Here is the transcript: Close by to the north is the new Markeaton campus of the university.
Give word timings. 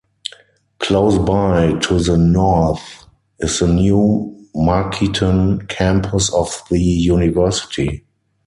Close 0.79 1.19
by 1.19 1.73
to 1.73 1.99
the 1.99 2.17
north 2.17 3.05
is 3.37 3.59
the 3.59 3.67
new 3.67 4.35
Markeaton 4.55 5.67
campus 5.69 6.33
of 6.33 6.59
the 6.71 6.81
university. 6.81 8.03